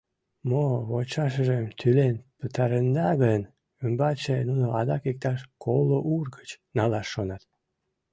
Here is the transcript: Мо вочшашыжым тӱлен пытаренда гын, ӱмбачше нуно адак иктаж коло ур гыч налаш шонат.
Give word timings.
Мо 0.49 0.63
вочшашыжым 0.89 1.65
тӱлен 1.79 2.15
пытаренда 2.39 3.09
гын, 3.23 3.41
ӱмбачше 3.85 4.35
нуно 4.49 4.67
адак 4.79 5.03
иктаж 5.11 5.39
коло 5.63 5.99
ур 6.13 6.25
гыч 6.37 6.49
налаш 6.77 7.07
шонат. 7.13 7.43